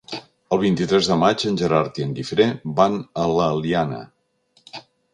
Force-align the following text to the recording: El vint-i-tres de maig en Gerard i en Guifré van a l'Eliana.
El 0.55 0.59
vint-i-tres 0.63 1.09
de 1.11 1.17
maig 1.25 1.45
en 1.51 1.59
Gerard 1.63 2.01
i 2.03 2.07
en 2.07 2.17
Guifré 2.21 2.49
van 2.83 2.99
a 3.25 3.29
l'Eliana. 3.37 4.05